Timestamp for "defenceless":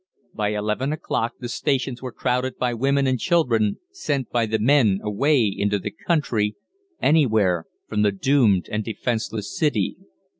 8.83-9.55